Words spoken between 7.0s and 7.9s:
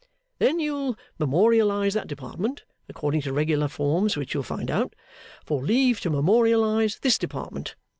this Department.